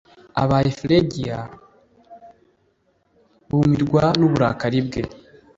[0.41, 1.39] abaye Phlegiya
[3.49, 5.01] bamirwa n'uburakari bwe